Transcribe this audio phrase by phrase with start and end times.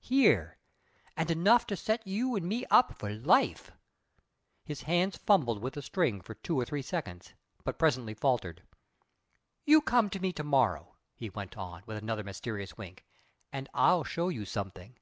[0.00, 0.58] "Here.
[1.16, 3.70] And enough to set you an' me up for life."
[4.64, 7.32] His fingers fumbled with the string for two or three seconds,
[7.62, 8.64] but presently faltered.
[9.64, 13.04] "You come to me to morrow," he went on, with another mysterious wink,
[13.52, 14.98] "and I'll show you something.